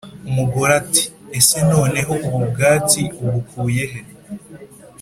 Umugore 0.29 0.71
ati 0.81 1.03
«ese 1.37 1.57
noneho 1.71 2.13
ubu 2.25 2.39
bwatsi 2.51 3.01
ubukuye 3.23 3.83
he?» 3.91 3.99